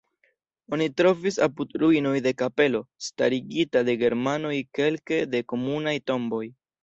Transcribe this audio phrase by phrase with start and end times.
[0.77, 6.45] Oni trovis apud ruinoj de kapelo starigita de germanoj kelke da komunaj tomboj.